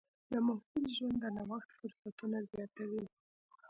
[0.31, 3.03] د محصل ژوند د نوښت فرصتونه زیاتوي.